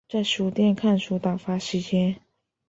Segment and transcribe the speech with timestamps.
[0.09, 2.19] 在书店看书打发时间